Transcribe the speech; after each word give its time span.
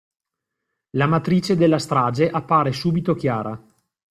La 0.97 1.05
matrice 1.05 1.55
della 1.55 1.77
strage 1.77 2.27
appare 2.27 2.71
subito 2.71 3.13
chiara. 3.13 3.63